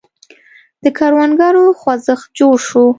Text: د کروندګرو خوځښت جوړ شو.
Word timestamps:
د 0.83 0.85
کروندګرو 0.97 1.65
خوځښت 1.79 2.27
جوړ 2.39 2.55
شو. 2.67 2.85